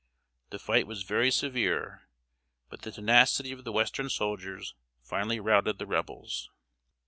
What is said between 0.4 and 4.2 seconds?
The fight was very severe, but the tenacity of the western